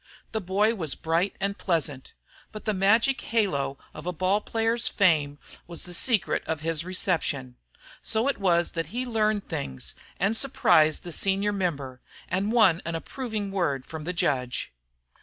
The 0.31 0.41
boy 0.41 0.73
was 0.73 0.95
bright 0.95 1.35
and 1.39 1.55
pleasant; 1.59 2.13
but 2.51 2.65
the 2.65 2.73
magic 2.73 3.21
halo 3.21 3.77
of 3.93 4.07
a 4.07 4.11
ball 4.11 4.41
player's 4.41 4.87
fame 4.87 5.37
was 5.67 5.83
the 5.83 5.93
secret 5.93 6.43
of 6.47 6.61
his 6.61 6.83
reception. 6.83 7.55
So 8.01 8.27
it 8.27 8.39
was 8.39 8.71
that 8.71 8.87
he 8.87 9.05
learned 9.05 9.47
things, 9.47 9.93
and 10.19 10.35
surprised 10.35 11.03
the 11.03 11.11
senior 11.11 11.53
member, 11.53 12.01
and 12.29 12.51
won 12.51 12.81
an 12.83 12.95
approving 12.95 13.51
word 13.51 13.85
from 13.85 14.05
the 14.05 14.11
judge. 14.13 14.73